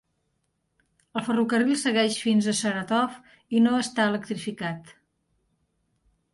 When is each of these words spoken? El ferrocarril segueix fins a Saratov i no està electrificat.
El 1.21 1.25
ferrocarril 1.27 1.77
segueix 1.83 2.17
fins 2.23 2.49
a 2.53 2.55
Saratov 2.61 3.21
i 3.59 3.63
no 3.69 3.77
està 3.85 4.09
electrificat. 4.15 4.93